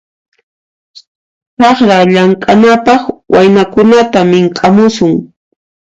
Chakra 1.57 1.97
llamk'anapaq 2.11 3.03
waynakunata 3.33 4.19
mink'amusun. 4.31 5.13